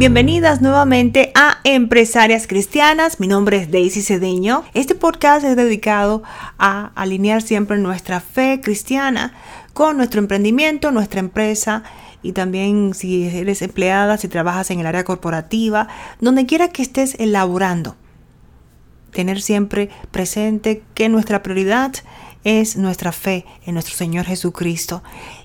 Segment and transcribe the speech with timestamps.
[0.00, 3.20] Bienvenidas nuevamente a Empresarias Cristianas.
[3.20, 4.64] Mi nombre es Daisy Cedeño.
[4.72, 6.22] Este podcast es dedicado
[6.58, 9.34] a alinear siempre nuestra fe cristiana
[9.74, 11.82] con nuestro emprendimiento, nuestra empresa
[12.22, 15.86] y también si eres empleada, si trabajas en el área corporativa,
[16.18, 17.94] donde quiera que estés elaborando.
[19.12, 21.92] Tener siempre presente que nuestra prioridad
[22.42, 25.02] es nuestra fe en nuestro Señor Jesucristo.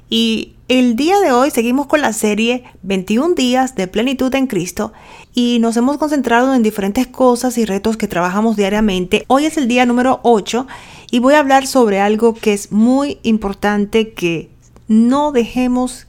[0.09, 4.93] Y el día de hoy seguimos con la serie 21 días de plenitud en Cristo
[5.33, 9.25] y nos hemos concentrado en diferentes cosas y retos que trabajamos diariamente.
[9.27, 10.67] Hoy es el día número 8
[11.11, 14.49] y voy a hablar sobre algo que es muy importante que
[14.87, 16.07] no dejemos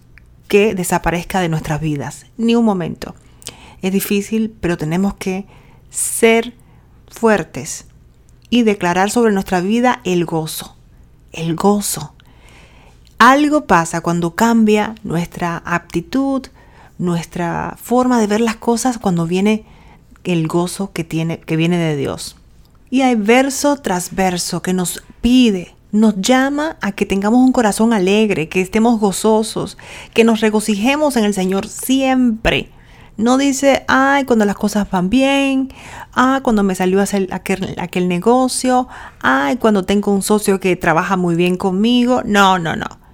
[0.48, 3.14] que desaparezca de nuestras vidas, ni un momento.
[3.82, 5.46] Es difícil, pero tenemos que
[5.90, 6.54] ser
[7.08, 7.86] fuertes
[8.50, 10.76] y declarar sobre nuestra vida el gozo,
[11.32, 12.15] el gozo
[13.18, 16.46] algo pasa cuando cambia nuestra aptitud,
[16.98, 19.64] nuestra forma de ver las cosas cuando viene
[20.24, 22.36] el gozo que, tiene, que viene de Dios.
[22.90, 27.92] Y hay verso tras verso que nos pide, nos llama a que tengamos un corazón
[27.92, 29.78] alegre, que estemos gozosos,
[30.12, 32.70] que nos regocijemos en el Señor siempre.
[33.16, 35.72] No dice, ay, cuando las cosas van bien,
[36.12, 38.88] ay, cuando me salió hacer aquel, aquel negocio,
[39.20, 42.20] ay, cuando tengo un socio que trabaja muy bien conmigo.
[42.26, 43.05] No, no, no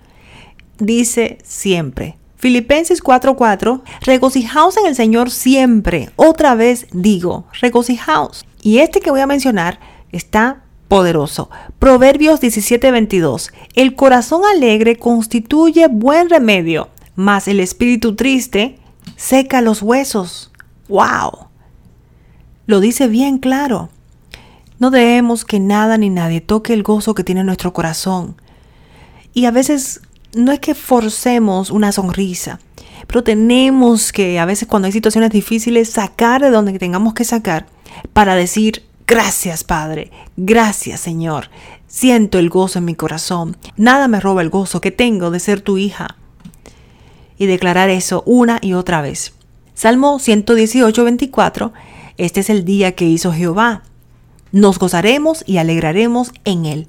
[0.79, 2.17] dice siempre.
[2.37, 6.11] Filipenses 4:4, regocijaos en el Señor siempre.
[6.17, 8.45] Otra vez digo, regocijaos.
[8.63, 9.79] Y este que voy a mencionar
[10.11, 11.51] está poderoso.
[11.79, 18.79] Proverbios 17:22, el corazón alegre constituye buen remedio, mas el espíritu triste
[19.17, 20.51] seca los huesos.
[20.89, 21.49] ¡Wow!
[22.67, 23.89] Lo dice bien claro.
[24.79, 28.35] No debemos que nada ni nadie toque el gozo que tiene nuestro corazón.
[29.33, 30.03] Y a veces
[30.35, 32.59] no es que forcemos una sonrisa,
[33.07, 37.67] pero tenemos que a veces cuando hay situaciones difíciles sacar de donde tengamos que sacar
[38.13, 41.51] para decir gracias Padre, gracias Señor,
[41.87, 45.61] siento el gozo en mi corazón, nada me roba el gozo que tengo de ser
[45.61, 46.17] tu hija.
[47.39, 49.33] Y declarar eso una y otra vez.
[49.75, 51.73] Salmo 118, 24,
[52.17, 53.83] este es el día que hizo Jehová.
[54.53, 56.87] Nos gozaremos y alegraremos en él.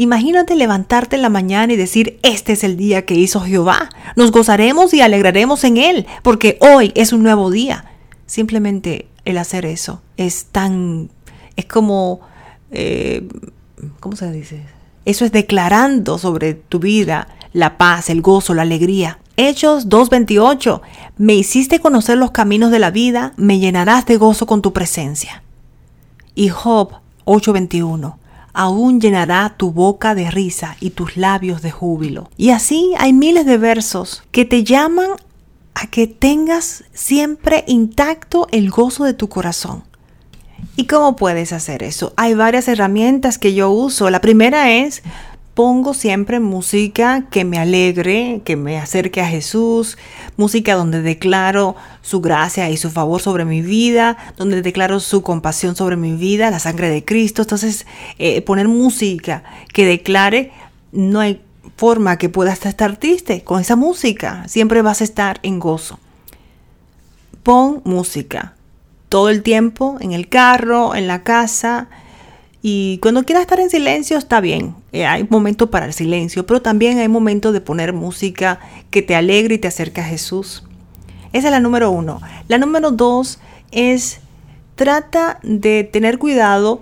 [0.00, 3.90] Imagínate levantarte en la mañana y decir, este es el día que hizo Jehová.
[4.16, 7.84] Nos gozaremos y alegraremos en él, porque hoy es un nuevo día.
[8.24, 11.10] Simplemente el hacer eso es tan,
[11.54, 12.20] es como,
[12.70, 13.28] eh,
[14.00, 14.62] ¿cómo se dice?
[15.04, 19.18] Eso es declarando sobre tu vida la paz, el gozo, la alegría.
[19.36, 20.80] Hechos 2.28.
[21.18, 25.42] Me hiciste conocer los caminos de la vida, me llenarás de gozo con tu presencia.
[26.34, 26.92] Y Job
[27.26, 28.19] 8.21
[28.60, 32.28] aún llenará tu boca de risa y tus labios de júbilo.
[32.36, 35.12] Y así hay miles de versos que te llaman
[35.72, 39.84] a que tengas siempre intacto el gozo de tu corazón.
[40.76, 42.12] ¿Y cómo puedes hacer eso?
[42.18, 44.10] Hay varias herramientas que yo uso.
[44.10, 45.02] La primera es
[45.54, 49.98] pongo siempre música que me alegre, que me acerque a Jesús,
[50.36, 55.76] música donde declaro su gracia y su favor sobre mi vida, donde declaro su compasión
[55.76, 57.42] sobre mi vida, la sangre de Cristo.
[57.42, 57.86] Entonces,
[58.18, 60.52] eh, poner música que declare,
[60.92, 61.40] no hay
[61.76, 65.98] forma que puedas estar triste con esa música, siempre vas a estar en gozo.
[67.42, 68.54] Pon música
[69.08, 71.88] todo el tiempo en el carro, en la casa,
[72.62, 76.60] y cuando quieras estar en silencio está bien, eh, hay momento para el silencio, pero
[76.60, 78.60] también hay momento de poner música
[78.90, 80.64] que te alegre y te acerque a Jesús.
[81.32, 82.20] Esa es la número uno.
[82.48, 83.38] La número dos
[83.70, 84.20] es
[84.74, 86.80] trata de tener cuidado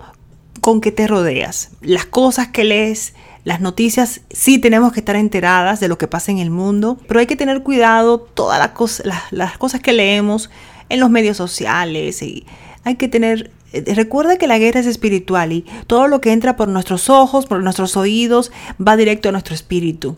[0.59, 1.71] con que te rodeas.
[1.81, 3.13] Las cosas que lees,
[3.45, 7.21] las noticias, sí tenemos que estar enteradas de lo que pasa en el mundo, pero
[7.21, 10.49] hay que tener cuidado todas las, las, las cosas que leemos
[10.89, 12.45] en los medios sociales y
[12.83, 16.67] hay que tener recuerda que la guerra es espiritual y todo lo que entra por
[16.67, 20.15] nuestros ojos, por nuestros oídos, va directo a nuestro espíritu.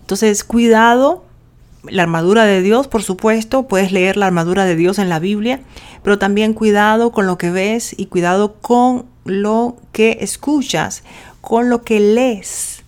[0.00, 1.24] Entonces, cuidado,
[1.88, 5.60] la armadura de Dios, por supuesto, puedes leer la armadura de Dios en la Biblia,
[6.02, 11.02] pero también cuidado con lo que ves y cuidado con lo que escuchas,
[11.40, 12.82] con lo que lees,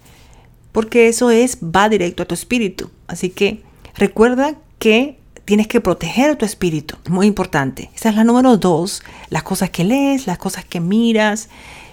[0.73, 2.91] porque eso es va directo a tu espíritu.
[3.07, 3.63] Así que
[3.95, 6.97] recuerda que tienes que proteger tu espíritu.
[7.09, 7.91] Muy importante.
[7.95, 9.03] Esa es la número dos.
[9.31, 11.49] Las cosas que lees, las cosas que miras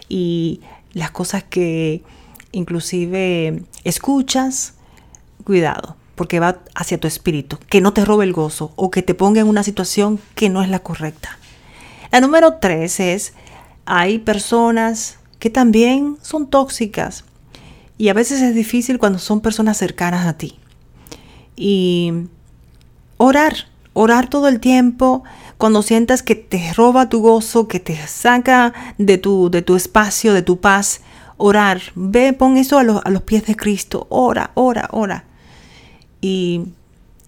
[0.10, 0.60] y
[0.92, 2.04] las cosas que
[2.52, 4.74] inclusive escuchas.
[5.46, 7.58] Cuidado, porque va hacia tu espíritu.
[7.70, 10.62] Que no te robe el gozo o que te ponga en una situación que no
[10.64, 11.38] es la correcta.
[12.12, 13.34] La número tres es,
[13.86, 17.26] hay personas que también son tóxicas
[17.98, 20.58] y a veces es difícil cuando son personas cercanas a ti.
[21.56, 22.14] Y
[23.26, 23.54] Orar,
[23.94, 25.24] Orar todo el tiempo
[25.58, 30.34] cuando sientas que te roba tu gozo, que te saca de tu, de tu espacio,
[30.34, 31.00] de tu paz.
[31.38, 34.08] Orar, ve, pon eso a, a los pies de Cristo.
[34.10, 35.24] Ora, ora, ora.
[36.20, 36.66] Y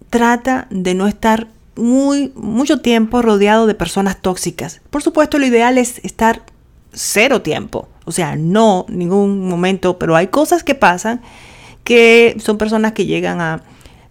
[0.10, 1.48] trata de no estar
[1.78, 4.82] muy, mucho tiempo rodeado de personas tóxicas.
[4.90, 6.42] Por supuesto, lo ideal es estar
[6.92, 7.88] cero tiempo.
[8.04, 11.22] O sea, no ningún momento, pero hay cosas que pasan
[11.86, 13.62] que son personas que llegan a,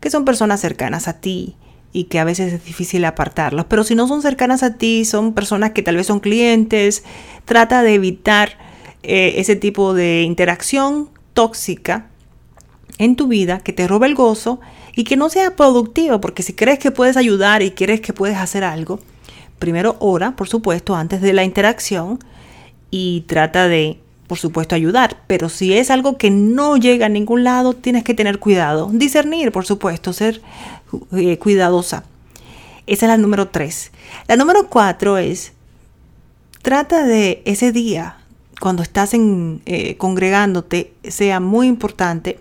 [0.00, 1.56] que son personas cercanas a ti
[1.94, 3.66] y que a veces es difícil apartarlos.
[3.66, 7.04] Pero si no son cercanas a ti, son personas que tal vez son clientes,
[7.46, 8.58] trata de evitar
[9.04, 12.08] eh, ese tipo de interacción tóxica
[12.98, 14.60] en tu vida que te robe el gozo
[14.96, 18.36] y que no sea productivo, porque si crees que puedes ayudar y quieres que puedes
[18.38, 18.98] hacer algo,
[19.60, 22.18] primero ora, por supuesto, antes de la interacción
[22.90, 25.18] y trata de, por supuesto, ayudar.
[25.28, 28.90] Pero si es algo que no llega a ningún lado, tienes que tener cuidado.
[28.92, 30.42] Discernir, por supuesto, ser
[31.12, 32.04] eh, cuidadosa.
[32.86, 33.92] Esa es la número tres.
[34.28, 35.52] La número cuatro es,
[36.62, 38.18] trata de ese día,
[38.60, 42.38] cuando estás en, eh, congregándote, sea muy importante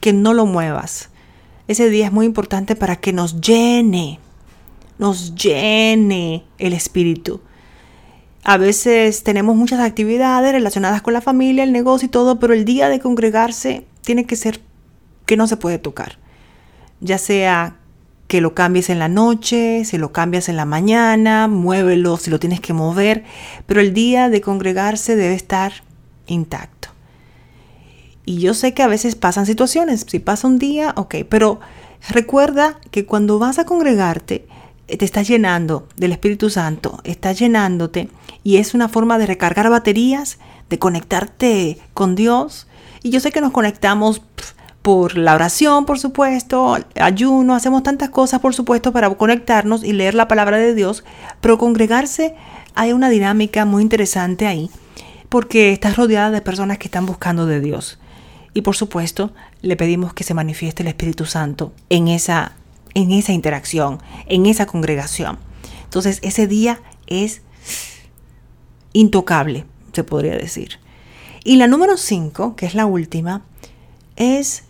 [0.00, 1.10] que no lo muevas.
[1.68, 4.20] Ese día es muy importante para que nos llene,
[4.98, 7.40] nos llene el espíritu.
[8.44, 12.64] A veces tenemos muchas actividades relacionadas con la familia, el negocio y todo, pero el
[12.64, 14.60] día de congregarse tiene que ser
[15.24, 16.18] que no se puede tocar.
[17.00, 17.76] Ya sea
[18.28, 22.40] que lo cambies en la noche, si lo cambias en la mañana, muévelo si lo
[22.40, 23.24] tienes que mover,
[23.66, 25.72] pero el día de congregarse debe estar
[26.26, 26.88] intacto.
[28.24, 31.60] Y yo sé que a veces pasan situaciones, si pasa un día, ok, pero
[32.08, 34.46] recuerda que cuando vas a congregarte,
[34.88, 38.08] eh, te estás llenando del Espíritu Santo, estás llenándote
[38.42, 40.38] y es una forma de recargar baterías,
[40.68, 42.66] de conectarte con Dios.
[43.02, 44.22] Y yo sé que nos conectamos
[44.86, 50.14] por la oración, por supuesto, ayuno, hacemos tantas cosas, por supuesto, para conectarnos y leer
[50.14, 51.02] la palabra de Dios,
[51.40, 52.36] pero congregarse
[52.76, 54.70] hay una dinámica muy interesante ahí,
[55.28, 57.98] porque estás rodeada de personas que están buscando de Dios.
[58.54, 62.52] Y por supuesto, le pedimos que se manifieste el Espíritu Santo en esa,
[62.94, 65.40] en esa interacción, en esa congregación.
[65.82, 66.78] Entonces, ese día
[67.08, 67.42] es
[68.92, 70.78] intocable, se podría decir.
[71.42, 73.42] Y la número 5, que es la última,
[74.14, 74.62] es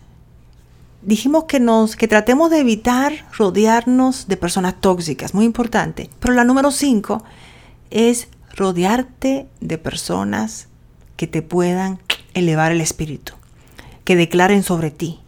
[1.01, 6.09] dijimos que nos que tratemos de evitar rodearnos de personas tóxicas, muy importante.
[6.19, 7.23] Pero la número 5
[7.89, 10.67] es rodearte de personas
[11.15, 11.99] que te puedan
[12.33, 13.33] elevar el espíritu
[14.03, 15.19] que declaren sobre ti.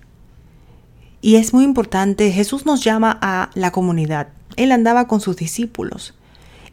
[1.21, 4.30] Y es muy importante, Jesús nos llama a la comunidad.
[4.56, 6.15] Él andaba con sus discípulos.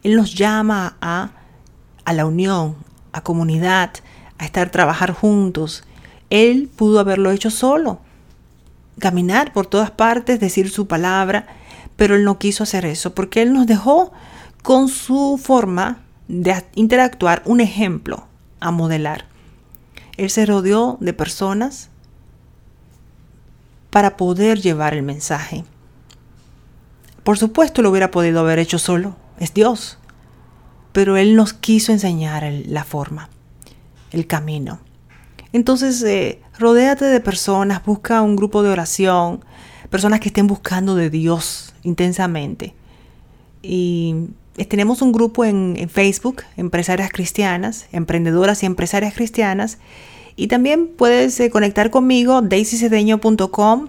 [0.03, 1.31] Él nos llama a,
[2.05, 2.77] a la unión,
[3.11, 3.91] a comunidad,
[4.37, 5.83] a estar, trabajar juntos.
[6.29, 7.99] Él pudo haberlo hecho solo,
[8.99, 11.47] caminar por todas partes, decir su palabra,
[11.95, 14.11] pero él no quiso hacer eso porque él nos dejó
[14.63, 18.27] con su forma de interactuar un ejemplo
[18.59, 19.25] a modelar.
[20.17, 21.89] Él se rodeó de personas
[23.89, 25.63] para poder llevar el mensaje.
[27.23, 29.97] Por supuesto lo hubiera podido haber hecho solo, es Dios,
[30.91, 33.29] pero Él nos quiso enseñar la forma,
[34.11, 34.79] el camino.
[35.53, 39.43] Entonces, eh, rodéate de personas, busca un grupo de oración,
[39.89, 42.73] personas que estén buscando de Dios intensamente.
[43.61, 44.15] Y
[44.69, 49.77] tenemos un grupo en, en Facebook, Empresarias Cristianas, Emprendedoras y Empresarias Cristianas,
[50.39, 53.87] y también puedes eh, conectar conmigo, daisycedeño.com,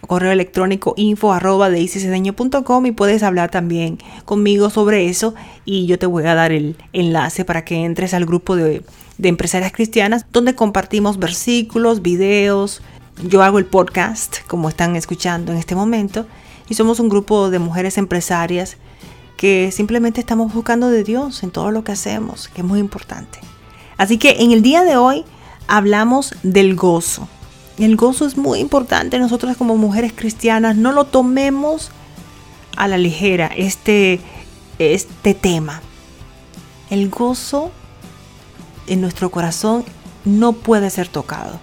[0.00, 5.34] correo electrónico info arroba y puedes hablar también conmigo sobre eso
[5.64, 8.82] y yo te voy a dar el enlace para que entres al grupo de,
[9.18, 12.82] de empresarias cristianas donde compartimos versículos, videos,
[13.28, 16.26] yo hago el podcast como están escuchando en este momento
[16.68, 18.76] y somos un grupo de mujeres empresarias
[19.36, 23.38] que simplemente estamos buscando de Dios en todo lo que hacemos, que es muy importante.
[23.96, 25.24] Así que en el día de hoy
[25.66, 27.28] hablamos del gozo.
[27.78, 29.18] El gozo es muy importante.
[29.18, 31.90] Nosotros como mujeres cristianas no lo tomemos
[32.76, 34.20] a la ligera este,
[34.78, 35.82] este tema.
[36.90, 37.70] El gozo
[38.86, 39.84] en nuestro corazón
[40.24, 41.58] no puede ser tocado.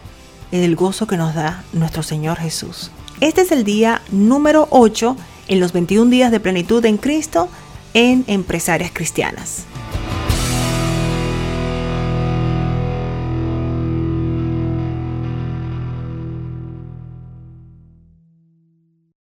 [0.52, 2.92] Es el gozo que nos da nuestro Señor Jesús.
[3.20, 5.16] Este es el día número 8
[5.48, 7.50] en los 21 días de plenitud en Cristo
[7.94, 9.66] en empresarias cristianas.